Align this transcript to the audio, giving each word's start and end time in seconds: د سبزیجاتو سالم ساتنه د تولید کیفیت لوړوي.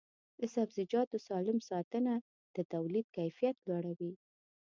د 0.39 0.41
سبزیجاتو 0.55 1.17
سالم 1.27 1.57
ساتنه 1.69 2.13
د 2.55 2.57
تولید 2.73 3.05
کیفیت 3.17 3.55
لوړوي. 3.67 4.13